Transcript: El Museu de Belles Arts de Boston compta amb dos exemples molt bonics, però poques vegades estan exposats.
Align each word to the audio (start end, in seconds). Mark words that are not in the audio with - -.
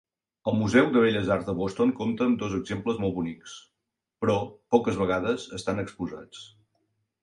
El 0.51 0.55
Museu 0.61 0.87
de 0.95 1.03
Belles 1.03 1.29
Arts 1.35 1.45
de 1.49 1.55
Boston 1.59 1.93
compta 1.99 2.27
amb 2.29 2.41
dos 2.45 2.57
exemples 2.61 2.99
molt 3.05 3.15
bonics, 3.21 3.55
però 4.25 4.41
poques 4.77 5.01
vegades 5.07 5.51
estan 5.63 5.89
exposats. 5.89 6.47